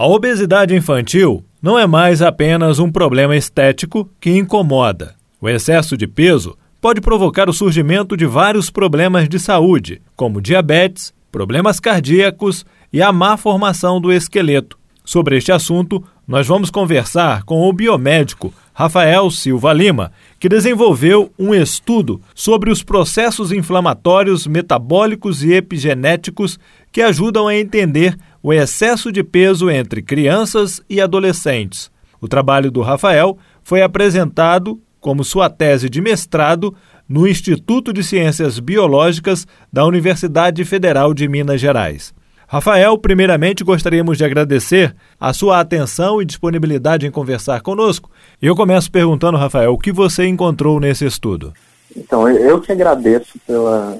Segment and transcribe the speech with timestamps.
[0.00, 5.16] A obesidade infantil não é mais apenas um problema estético que incomoda.
[5.40, 11.12] O excesso de peso pode provocar o surgimento de vários problemas de saúde, como diabetes,
[11.32, 14.78] problemas cardíacos e a má formação do esqueleto.
[15.04, 21.52] Sobre este assunto, nós vamos conversar com o biomédico Rafael Silva Lima, que desenvolveu um
[21.52, 26.56] estudo sobre os processos inflamatórios, metabólicos e epigenéticos
[26.92, 31.90] que ajudam a entender o excesso de peso entre crianças e adolescentes.
[32.20, 36.74] O trabalho do Rafael foi apresentado como sua tese de mestrado
[37.08, 42.12] no Instituto de Ciências Biológicas da Universidade Federal de Minas Gerais.
[42.46, 48.10] Rafael, primeiramente gostaríamos de agradecer a sua atenção e disponibilidade em conversar conosco.
[48.40, 51.52] Eu começo perguntando, Rafael, o que você encontrou nesse estudo?
[51.94, 53.98] Então, eu que agradeço pela,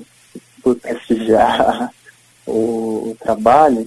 [0.63, 1.91] por prestigiar
[2.47, 3.87] o, o trabalho.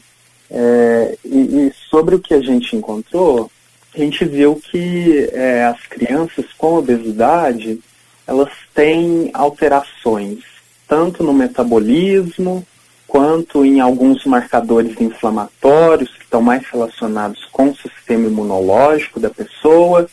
[0.53, 3.49] É, e, e, sobre o que a gente encontrou,
[3.95, 7.79] a gente viu que é, as crianças com obesidade,
[8.27, 10.39] elas têm alterações,
[10.87, 12.65] tanto no metabolismo,
[13.07, 20.07] quanto em alguns marcadores inflamatórios que estão mais relacionados com o sistema imunológico da pessoa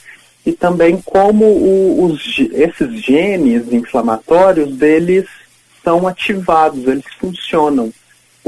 [0.44, 5.26] e também como o, os, esses genes inflamatórios deles
[5.84, 7.92] são ativados, eles funcionam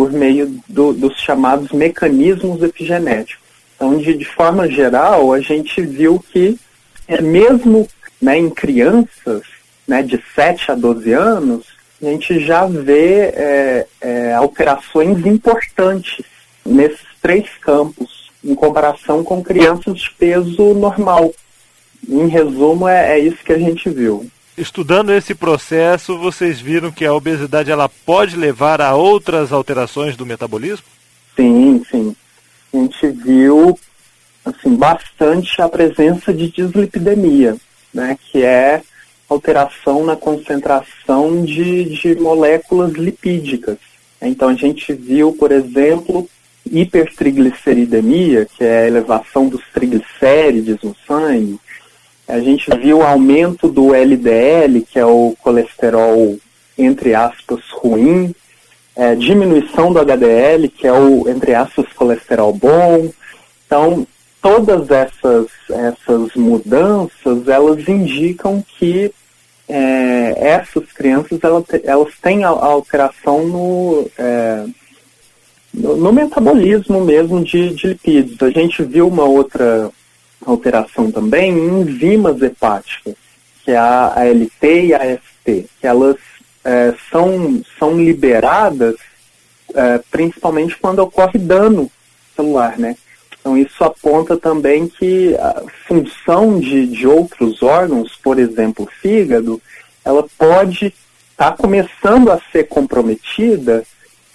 [0.00, 3.44] por meio do, dos chamados mecanismos epigenéticos.
[3.76, 6.58] Então, de, de forma geral, a gente viu que
[7.06, 7.86] é, mesmo
[8.18, 9.42] né, em crianças
[9.86, 11.66] né, de 7 a 12 anos,
[12.00, 16.24] a gente já vê é, é, alterações importantes
[16.64, 21.30] nesses três campos, em comparação com crianças de peso normal.
[22.08, 24.26] Em resumo, é, é isso que a gente viu.
[24.60, 30.26] Estudando esse processo, vocês viram que a obesidade ela pode levar a outras alterações do
[30.26, 30.84] metabolismo?
[31.34, 32.14] Sim, sim.
[32.70, 33.78] A gente viu
[34.44, 37.56] assim, bastante a presença de dislipidemia,
[37.92, 38.82] né, que é
[39.30, 43.78] alteração na concentração de, de moléculas lipídicas.
[44.20, 46.28] Então a gente viu, por exemplo,
[46.70, 51.58] hipertrigliceridemia, que é a elevação dos triglicérides no sangue.
[52.30, 56.38] A gente viu aumento do LDL, que é o colesterol,
[56.78, 58.34] entre aspas, ruim.
[58.94, 63.10] É, diminuição do HDL, que é o, entre aspas, colesterol bom.
[63.66, 64.06] Então,
[64.40, 69.12] todas essas, essas mudanças, elas indicam que
[69.68, 74.66] é, essas crianças elas, elas têm a, alteração no, é,
[75.72, 78.42] no, no, metabolismo mesmo de, de lipídios.
[78.42, 79.90] A gente viu uma outra
[80.44, 83.14] alteração também em enzimas hepáticas,
[83.64, 86.16] que é a ALT e a AST, que elas
[86.64, 88.96] é, são, são liberadas
[89.74, 91.90] é, principalmente quando ocorre dano
[92.34, 92.96] celular, né?
[93.40, 99.60] Então, isso aponta também que a função de, de outros órgãos, por exemplo, o fígado,
[100.04, 100.86] ela pode
[101.32, 103.82] estar tá começando a ser comprometida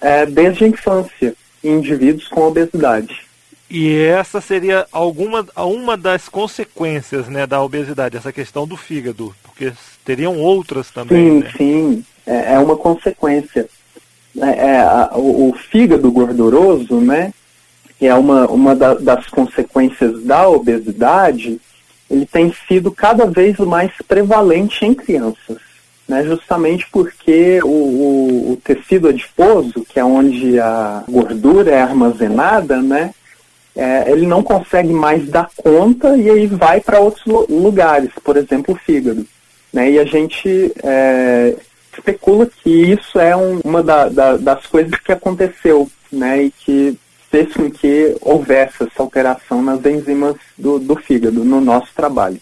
[0.00, 3.25] é, desde a infância em indivíduos com obesidade.
[3.68, 9.72] E essa seria alguma uma das consequências né, da obesidade, essa questão do fígado, porque
[10.04, 11.18] teriam outras também.
[11.18, 11.52] Sim, né?
[11.56, 13.68] sim, é, é uma consequência.
[14.38, 17.32] É, é a, o, o, fígado gorduroso, né,
[17.98, 21.58] que é uma, uma da, das consequências da obesidade,
[22.08, 25.58] ele tem sido cada vez mais prevalente em crianças.
[26.06, 32.80] Né, justamente porque o, o, o, tecido adiposo, que é onde a gordura é armazenada,
[32.80, 33.12] né,
[33.76, 38.74] é, ele não consegue mais dar conta e aí vai para outros lugares, por exemplo,
[38.74, 39.26] o fígado.
[39.72, 41.54] Né, e a gente é,
[41.92, 46.98] especula que isso é um, uma da, da, das coisas que aconteceu né, e que
[47.30, 52.40] fez com que houvesse essa alteração nas enzimas do, do fígado no nosso trabalho.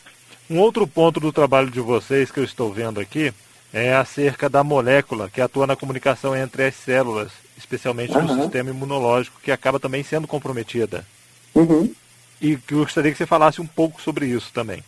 [0.48, 3.32] Um outro ponto do trabalho de vocês que eu estou vendo aqui
[3.72, 8.22] é acerca da molécula que atua na comunicação entre as células, especialmente uhum.
[8.22, 11.04] no sistema imunológico, que acaba também sendo comprometida.
[11.54, 11.92] Uhum.
[12.40, 14.82] E gostaria que você falasse um pouco sobre isso também.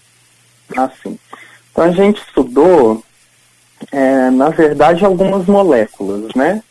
[0.77, 1.19] Ah, sim.
[1.71, 3.03] Então a gente estudou,
[3.93, 6.63] é, na verdade, algumas moléculas, né?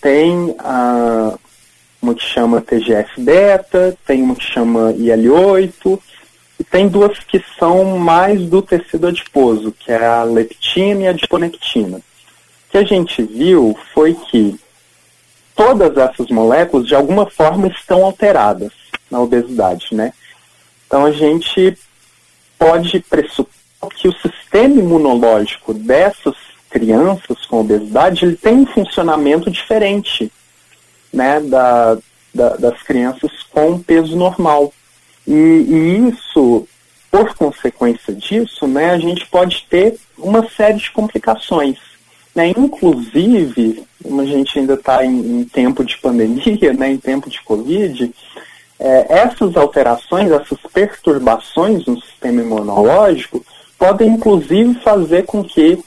[0.00, 1.36] Tem a,
[2.00, 5.98] uma que chama TGF-beta, tem uma que chama IL-8,
[6.60, 11.10] e tem duas que são mais do tecido adiposo, que é a leptina e a
[11.10, 11.98] adiponectina.
[11.98, 12.02] O
[12.70, 14.58] que a gente viu foi que
[15.56, 18.83] todas essas moléculas, de alguma forma, estão alteradas
[19.14, 20.12] na obesidade, né?
[20.86, 21.78] Então a gente
[22.58, 23.54] pode pressupor
[23.94, 26.34] que o sistema imunológico dessas
[26.68, 30.32] crianças com obesidade ele tem um funcionamento diferente
[31.12, 31.96] né, da,
[32.34, 34.72] da, das crianças com peso normal.
[35.26, 36.66] E, e, isso,
[37.10, 41.78] por consequência disso, né, a gente pode ter uma série de complicações.
[42.34, 42.48] Né?
[42.48, 47.40] Inclusive, como a gente ainda está em, em, tempo de pandemia, né, em tempo de
[47.42, 48.12] Covid,
[48.78, 53.44] é, essas alterações, essas perturbações no sistema imunológico
[53.78, 55.78] podem inclusive fazer com que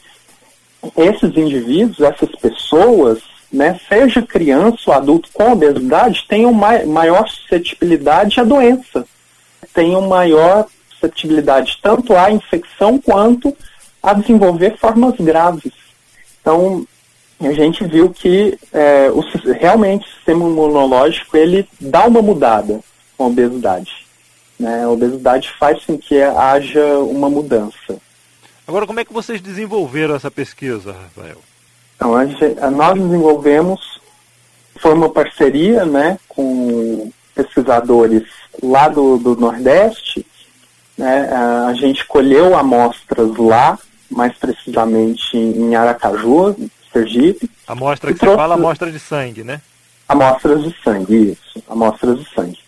[0.96, 3.20] esses indivíduos, essas pessoas,
[3.52, 9.06] né, seja criança ou adulto com obesidade, tenham maior suscetibilidade à doença,
[9.74, 13.56] tenham maior suscetibilidade tanto à infecção quanto
[14.02, 15.74] a desenvolver formas graves.
[16.42, 16.86] Então,
[17.40, 19.22] a gente viu que é, o,
[19.54, 22.80] realmente o sistema imunológico ele dá uma mudada
[23.16, 24.08] com a obesidade.
[24.60, 24.84] Né?
[24.84, 27.98] A obesidade faz com que haja uma mudança.
[28.68, 31.38] Agora, como é que vocês desenvolveram essa pesquisa, Rafael?
[31.96, 34.02] Então, a, nós desenvolvemos,
[34.78, 38.24] foi uma parceria né, com pesquisadores
[38.62, 40.26] lá do, do Nordeste.
[40.98, 43.78] Né, a gente colheu amostras lá,
[44.10, 46.56] mais precisamente em Aracaju,
[46.92, 47.50] Sergipe.
[47.68, 48.36] Amostra que trouxe...
[48.36, 49.62] você fala, amostra de sangue, né?
[50.08, 52.60] Amostras de sangue, isso, amostras de sangue.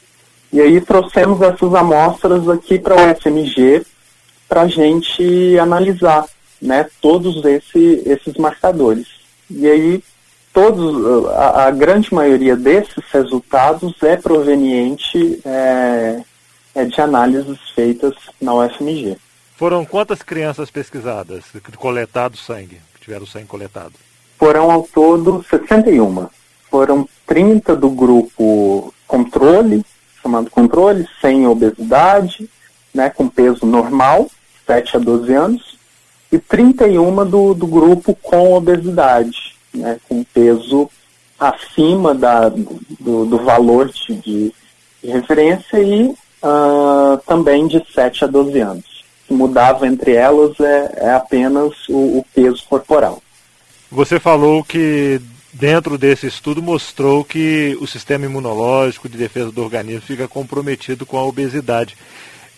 [0.51, 3.85] E aí trouxemos essas amostras aqui para o FMG
[4.47, 6.25] para a gente analisar
[6.59, 9.07] né, todos esse, esses marcadores.
[9.49, 10.03] E aí,
[10.51, 16.21] todos, a, a grande maioria desses resultados é proveniente é,
[16.73, 19.17] é de análises feitas na UFMG.
[19.55, 21.43] Foram quantas crianças pesquisadas,
[21.77, 23.93] coletado sangue, que tiveram sangue coletado?
[24.39, 26.27] Foram ao todo 61.
[26.71, 29.85] Foram 30 do grupo controle,
[30.23, 32.49] chamado controle, sem obesidade,
[32.93, 34.27] né, com peso normal,
[34.65, 35.77] 7 a 12 anos,
[36.31, 40.89] e 31 do, do grupo com obesidade, né, com peso
[41.37, 44.53] acima da, do, do valor de, de,
[45.03, 48.85] referência e uh, também de 7 a 12 anos.
[49.25, 53.21] O que mudava entre elas é, é apenas o, o peso corporal.
[53.91, 55.19] Você falou que
[55.51, 61.17] dentro desse estudo mostrou que o sistema imunológico de defesa do organismo fica comprometido com
[61.17, 61.97] a obesidade.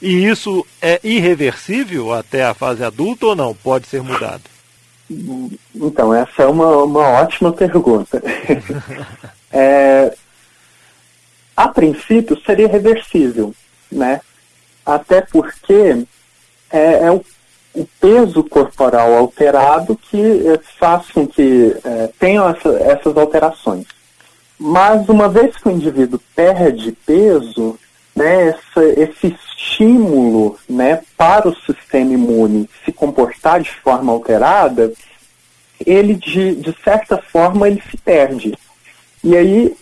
[0.02, 3.54] E isso é irreversível até a fase adulta ou não?
[3.54, 4.42] Pode ser mudado?
[5.76, 8.22] Então, essa é uma, uma ótima pergunta.
[9.52, 10.14] é,
[11.56, 13.54] a princípio, seria reversível,
[13.92, 14.22] né?
[14.86, 16.06] Até porque
[16.72, 17.24] é, é o,
[17.74, 23.86] o, peso corporal alterado que é, faz com que é, tenham essa, essas alterações.
[24.60, 27.78] Mas uma vez que o indivíduo perde peso,
[28.16, 34.92] né, essa, esse estímulo né, para o sistema imune se comportar de forma alterada,
[35.86, 38.54] ele de, de certa forma ele se perde.
[39.24, 39.76] E aí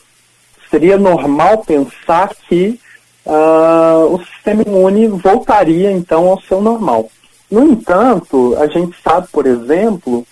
[0.69, 2.79] seria normal pensar que
[3.25, 7.09] uh, o sistema imune voltaria então ao seu normal.
[7.49, 10.25] No entanto, a gente sabe, por exemplo,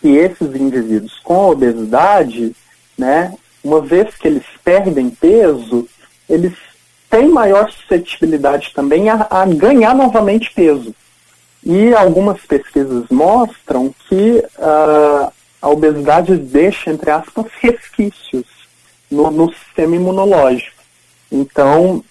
[0.00, 2.54] que esses indivíduos com obesidade,
[2.96, 3.34] né,
[3.64, 5.88] uma vez que eles perdem peso,
[6.28, 6.54] eles
[7.10, 10.94] tem maior suscetibilidade também a, a ganhar novamente peso.
[11.64, 18.46] E algumas pesquisas mostram que uh, a obesidade deixa, entre aspas, resquícios
[19.10, 20.82] no, no sistema imunológico.
[21.32, 22.04] Então,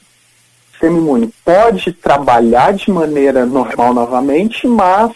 [0.77, 5.11] sistema imune pode trabalhar de maneira normal novamente, mas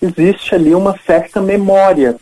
[0.00, 2.16] existe ali uma certa memória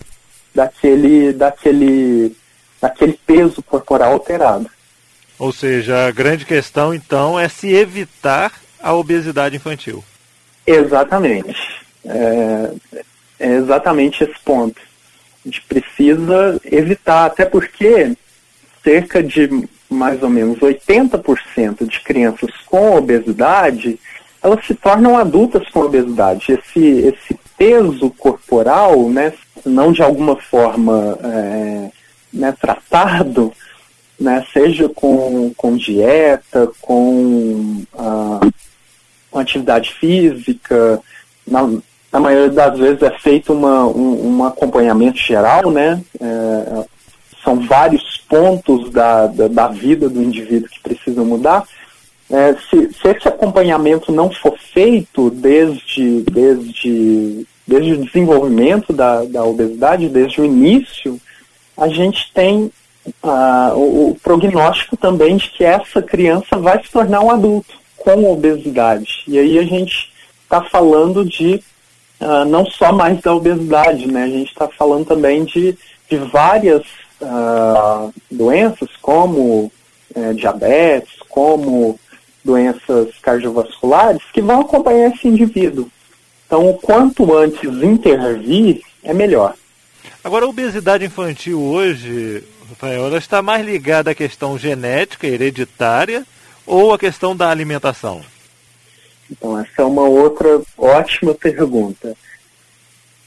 [0.54, 2.34] daquele, daquele,
[2.80, 4.70] daquele peso corporal alterado.
[5.38, 10.02] Ou seja, a grande questão então é se evitar a obesidade infantil.
[10.66, 11.56] Exatamente.
[12.04, 12.72] É,
[13.38, 14.80] é exatamente esse ponto.
[15.44, 18.16] A gente precisa evitar, até porque
[18.84, 23.98] cerca de mais ou menos 80% de crianças com obesidade,
[24.42, 26.52] elas se tornam adultas com obesidade.
[26.52, 29.32] Esse, esse peso corporal, né,
[29.64, 31.90] não de alguma forma é,
[32.32, 33.52] né, tratado,
[34.18, 38.40] né, seja com, com dieta, com, ah,
[39.34, 41.00] atividade física,
[41.46, 41.68] na,
[42.12, 46.84] na, maioria das vezes é feito uma, um, um acompanhamento geral, né, é,
[47.42, 51.68] são vários pontos da, da, da, vida do indivíduo que precisam mudar.
[52.30, 59.44] É, se, se, esse acompanhamento não for feito desde, desde, desde o desenvolvimento da, da
[59.44, 61.20] obesidade, desde o início,
[61.76, 62.72] a gente tem
[63.22, 68.32] ah, o, o, prognóstico também de que essa criança vai se tornar um adulto com
[68.32, 69.24] obesidade.
[69.28, 70.10] E aí a gente
[70.42, 71.62] está falando de
[72.18, 74.24] ah, não só mais da obesidade, né?
[74.24, 75.76] A gente está falando também de,
[76.08, 76.82] de várias
[77.22, 79.70] ah, doenças como
[80.14, 81.98] é, diabetes, como
[82.44, 85.88] doenças cardiovasculares, que vão acompanhar esse indivíduo.
[86.46, 89.54] Então, o quanto antes intervir, é melhor.
[90.22, 96.26] Agora, a obesidade infantil hoje, Rafael, ela está mais ligada à questão genética, hereditária,
[96.66, 98.22] ou à questão da alimentação?
[99.30, 102.14] Então, essa é uma outra ótima pergunta.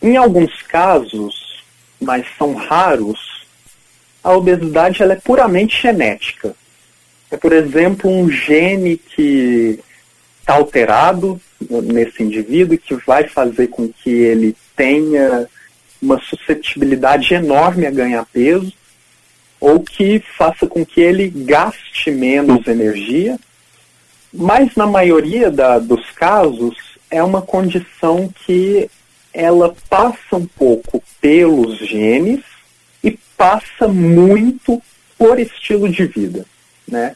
[0.02, 1.64] Em alguns casos,
[2.00, 3.35] mas são raros,
[4.26, 6.56] a obesidade ela é puramente genética.
[7.30, 9.80] É, por exemplo, um gene que
[10.40, 11.40] está alterado
[11.70, 15.48] nesse indivíduo que vai fazer com que ele tenha
[16.02, 18.74] uma suscetibilidade enorme a ganhar peso,
[19.60, 23.38] ou que faça com que ele gaste menos energia,
[24.34, 26.76] mas na maioria da, dos casos
[27.12, 28.90] é uma condição que
[29.32, 32.55] ela passa um pouco pelos genes
[33.38, 34.82] passa muito
[35.18, 36.46] por estilo de vida,
[36.88, 37.16] né?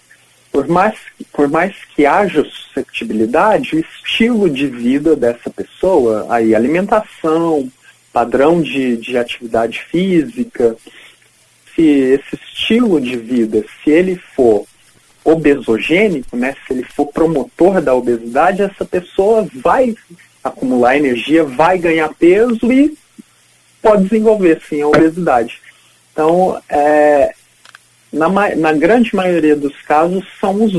[0.52, 0.96] Por mais,
[1.32, 7.72] por mais que haja susceptibilidade, o estilo de vida dessa pessoa, aí alimentação,
[8.12, 10.76] padrão de, de atividade física,
[11.76, 14.66] se esse estilo de vida, se ele for
[15.24, 19.96] obesogênico, né, se ele for promotor da obesidade, essa pessoa vai
[20.44, 22.98] acumular energia, vai ganhar peso e
[23.82, 25.62] pode desenvolver sim a obesidade.
[26.20, 27.34] Então, é,
[28.12, 30.74] na, na, grande maioria dos casos, são os,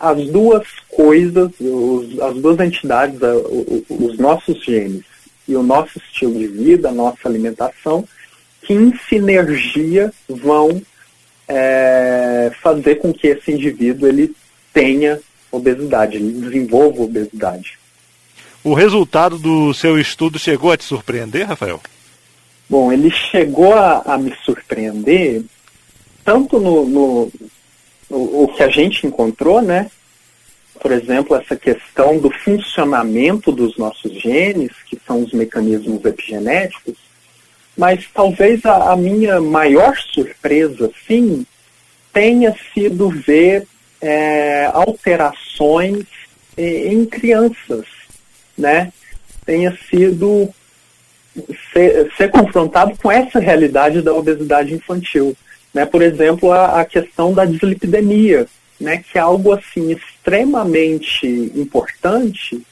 [0.00, 3.20] as duas coisas, os, as duas entidades,
[3.90, 5.04] os nossos genes
[5.46, 8.08] e o nosso estilo de vida, a nossa alimentação,
[8.62, 10.80] que em sinergia vão
[11.46, 14.34] é, fazer com que esse indivíduo ele
[14.72, 15.20] tenha
[15.52, 17.78] obesidade, ele desenvolva obesidade.
[18.64, 21.82] O resultado do seu estudo chegou a te surpreender, Rafael?
[22.68, 25.44] Bom, ele chegou a, a me surpreender
[26.24, 27.32] tanto no, no,
[28.10, 29.90] o que a gente encontrou, né?
[30.80, 36.96] Por exemplo, essa questão do funcionamento dos nossos genes, que são os mecanismos epigenéticos,
[37.76, 41.46] mas talvez a, a minha maior surpresa, sim,
[42.12, 43.66] tenha sido ver
[44.00, 46.04] é, alterações
[46.56, 47.84] em crianças,
[48.56, 48.92] né?
[49.44, 50.48] Tenha sido
[51.72, 55.36] ser, ser confrontado com essa realidade da obesidade infantil.
[55.72, 55.84] Né?
[55.84, 58.46] Por exemplo, a, a questão da dislipidemia,
[58.80, 58.98] né?
[58.98, 62.62] que é algo assim extremamente importante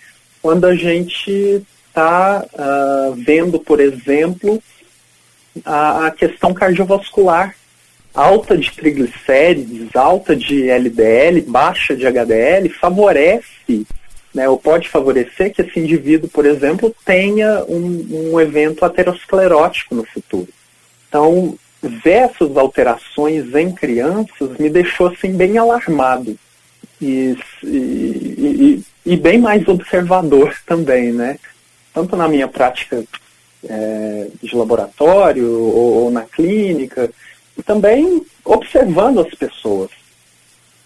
[0.40, 4.62] quando a gente está uh, ah, vendo, por exemplo,
[5.64, 7.54] a, a, questão cardiovascular.
[8.12, 13.84] Alta de triglicérides, alta de LDL, baixa de HDL, favorece,
[14.34, 20.04] né, ou pode favorecer que esse indivíduo, por exemplo, tenha um, um evento aterosclerótico no
[20.04, 20.48] futuro.
[21.08, 26.36] Então, ver essas alterações em crianças me deixou assim bem alarmado
[27.00, 31.38] e, e, e, e bem mais observador também, né?
[31.92, 33.04] Tanto na minha prática
[33.68, 37.10] é, de laboratório ou, ou, na clínica,
[37.56, 39.90] e também observando as pessoas.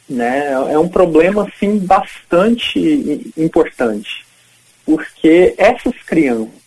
[0.08, 0.52] Né?
[0.70, 4.24] É um problema assim, bastante importante,
[4.86, 6.58] porque essas crianças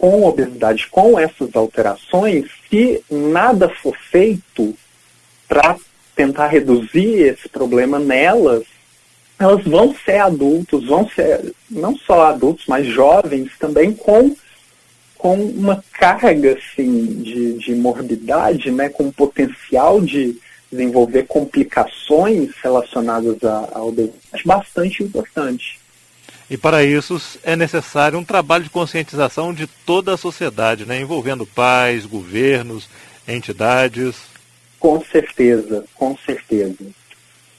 [0.00, 4.74] com obesidade, com essas alterações, se nada for feito
[5.46, 5.76] para
[6.16, 8.64] tentar reduzir esse problema nelas,
[9.38, 14.34] elas vão ser adultos, vão ser não só adultos, mas jovens também com,
[15.18, 20.38] com uma carga assim, de, de morbidade, né, com potencial de
[20.70, 25.80] desenvolver complicações relacionadas à, à obesidade bastante importante.
[26.48, 31.46] E para isso é necessário um trabalho de conscientização de toda a sociedade, né, envolvendo
[31.46, 32.88] pais, governos,
[33.26, 34.16] entidades.
[34.78, 36.84] Com certeza, com certeza.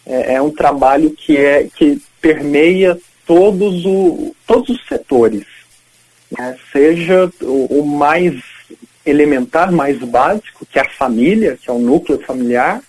[0.06, 5.46] É, é um trabalho que, é, que permeia todos, o, todos os setores,
[6.38, 6.58] né?
[6.72, 8.42] seja o, o mais
[9.06, 12.82] elementar, mais básico, que é a família, que é o núcleo familiar,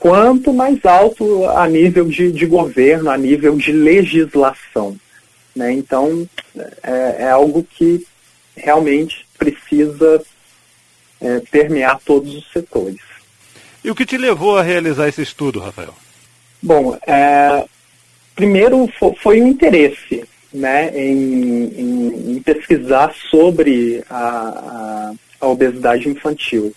[0.00, 4.96] quanto mais alto a nível de, de governo, a nível de legislação.
[5.54, 5.72] Né?
[5.72, 6.26] Então,
[6.82, 8.04] é, é, algo que
[8.56, 10.22] realmente precisa
[11.20, 12.98] é, permear todos os setores.
[13.84, 15.94] E o que te levou a realizar esse estudo, Rafael?
[16.62, 17.64] Bom, é,
[18.34, 18.90] primeiro
[19.22, 26.74] foi o um interesse né, em, em, em, pesquisar sobre a, a, a obesidade infantil.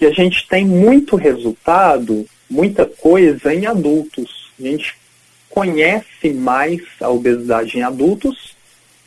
[0.00, 4.50] E a gente tem muito resultado, muita coisa em adultos.
[4.58, 4.94] A gente
[5.50, 8.56] conhece mais a obesidade em adultos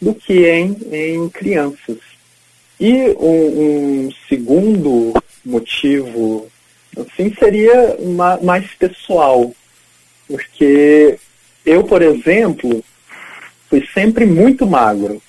[0.01, 1.97] do que em, em crianças.
[2.79, 5.13] E um, um segundo
[5.43, 6.47] motivo
[6.97, 9.51] assim, seria uma, mais pessoal.
[10.27, 11.17] Porque
[11.65, 12.83] eu, por exemplo,
[13.69, 15.21] fui sempre muito magro.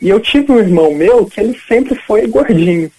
[0.00, 2.90] E eu tive um irmão meu que ele sempre foi gordinho.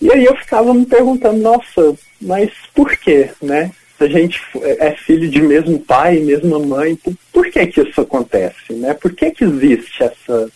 [0.00, 3.70] E aí eu ficava me perguntando, nossa, mas por quê, né?
[3.96, 4.40] Se a gente
[4.78, 8.92] é filho de mesmo pai, mesma mãe, por, por que que isso acontece, né?
[8.94, 10.50] Por que que existe essa,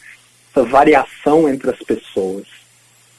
[0.50, 2.46] essa variação entre as pessoas?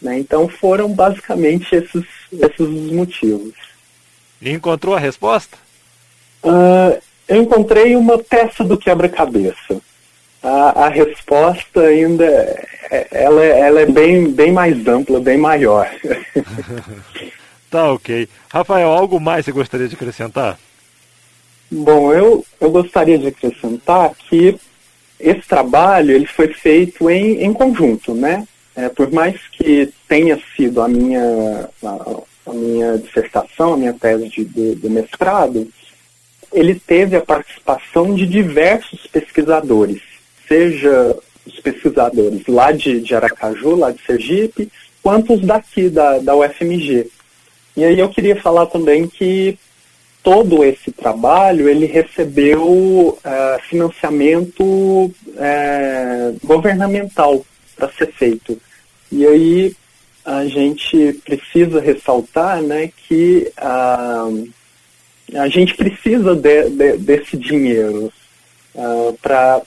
[0.02, 0.20] Né?
[0.20, 3.54] Então foram basicamente esses, esses os motivos.
[4.42, 5.58] E encontrou a resposta?
[6.44, 9.82] Uh, eu encontrei uma peça do quebra-cabeça.
[10.42, 12.26] A, a, resposta ainda
[12.90, 15.90] é, ela, é, ela é bem, bem mais ampla, bem maior.
[17.70, 18.28] tá ok.
[18.50, 20.58] Rafael, algo mais você gostaria de acrescentar?
[21.70, 24.58] Bom, eu, eu gostaria de acrescentar que
[25.20, 28.48] esse trabalho ele foi feito em, em conjunto, né?
[28.76, 34.30] É, por mais que tenha sido a minha, a, a minha dissertação, a minha tese
[34.30, 35.68] de, de, de mestrado,
[36.52, 40.02] ele teve a participação de diversos pesquisadores,
[40.50, 41.16] seja
[41.46, 44.70] os pesquisadores lá de, de Aracaju, lá de Sergipe,
[45.02, 47.10] quanto os daqui da, da UFMG.
[47.78, 49.58] E aí eu queria falar também que
[50.22, 55.14] todo esse trabalho ele recebeu uh, financiamento uh,
[56.44, 57.46] governamental
[57.78, 58.60] para ser feito.
[59.10, 59.76] E aí
[60.26, 64.50] a gente precisa ressaltar né, que uh,
[65.34, 68.12] a gente precisa de, de, desse dinheiro
[68.76, 69.62] uh, para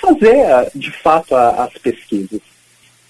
[0.00, 2.40] fazer, de fato, a, as pesquisas.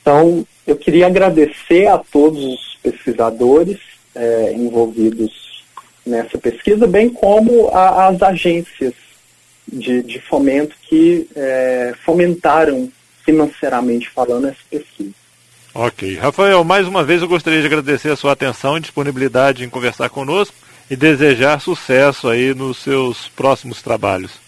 [0.01, 3.79] Então, eu queria agradecer a todos os pesquisadores
[4.15, 5.65] é, envolvidos
[6.07, 8.93] nessa pesquisa, bem como a, as agências
[9.67, 12.91] de, de fomento que é, fomentaram
[13.25, 15.15] financeiramente falando essa pesquisa.
[15.75, 16.17] Ok.
[16.17, 20.09] Rafael, mais uma vez eu gostaria de agradecer a sua atenção e disponibilidade em conversar
[20.09, 20.55] conosco
[20.89, 24.44] e desejar sucesso aí nos seus próximos trabalhos.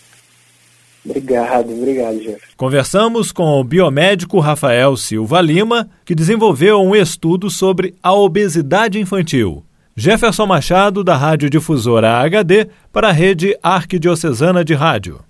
[1.09, 2.41] Obrigado, obrigado, Jeff.
[2.57, 9.63] Conversamos com o biomédico Rafael Silva Lima, que desenvolveu um estudo sobre a obesidade infantil.
[9.97, 15.21] Jefferson Machado, da Rádio Difusora HD, para a rede Arquidiocesana de Rádio.